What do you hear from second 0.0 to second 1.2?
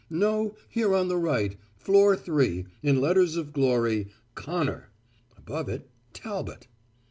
No, here on the